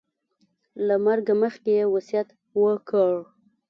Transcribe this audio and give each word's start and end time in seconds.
له 0.87 0.95
مرګه 1.05 1.33
مخکې 1.41 1.71
یې 1.77 1.85
وصیت 1.93 2.27
وکړ. 2.61 3.13